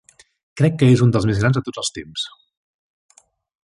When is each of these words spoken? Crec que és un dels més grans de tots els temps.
Crec 0.61 0.79
que 0.79 0.89
és 0.93 1.03
un 1.07 1.13
dels 1.17 1.29
més 1.31 1.43
grans 1.43 1.59
de 1.59 1.65
tots 1.69 1.83
els 1.85 1.95
temps. 2.01 2.29